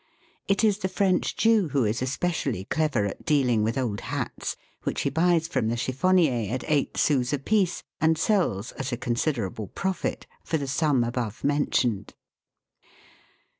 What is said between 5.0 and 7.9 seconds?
he buys from the chiffonnier at eight sous a piece,